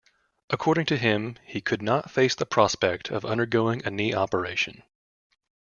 According 0.49 0.87
to 0.87 0.97
him, 0.97 1.37
he 1.45 1.61
'could 1.61 1.83
not 1.83 2.09
face 2.09 2.33
the 2.33 2.47
prospect 2.47 3.11
of 3.11 3.23
undergoing 3.23 3.83
a 3.85 3.91
knee 3.91 4.15
operation'. 4.15 4.81